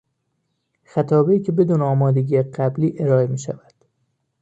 [0.83, 3.73] خطابهای که بدون آمادگی قبلی ارائه میشود